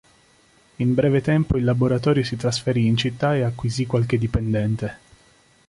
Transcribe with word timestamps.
In 0.77 0.95
breve 0.95 1.21
tempo 1.21 1.57
il 1.59 1.63
laboratorio 1.63 2.23
si 2.23 2.35
trasferì 2.35 2.87
in 2.87 2.97
città 2.97 3.35
e 3.35 3.43
acquisì 3.43 3.85
qualche 3.85 4.17
dipendente. 4.17 4.97